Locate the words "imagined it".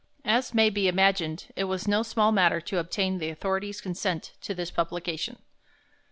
0.87-1.65